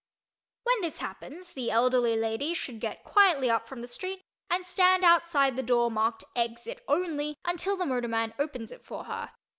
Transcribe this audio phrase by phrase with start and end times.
[0.63, 5.03] When this happens the elderly lady should get quietly up from the street and stand
[5.03, 9.31] outside the door marked "Exit Only" until the motorman opens it for her.